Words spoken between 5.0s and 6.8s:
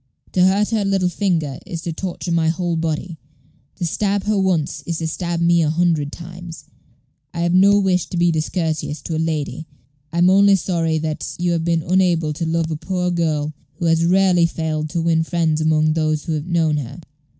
stab me a hundred times.